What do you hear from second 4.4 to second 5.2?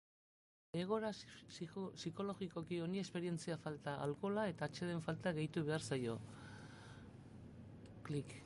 eta atseden